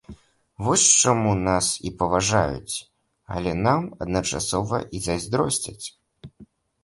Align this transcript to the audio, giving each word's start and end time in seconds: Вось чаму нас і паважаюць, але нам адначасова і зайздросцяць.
Вось 0.67 0.85
чаму 1.01 1.33
нас 1.49 1.67
і 1.89 1.91
паважаюць, 1.99 2.75
але 3.35 3.51
нам 3.67 3.81
адначасова 4.05 4.77
і 4.99 5.03
зайздросцяць. 5.09 5.87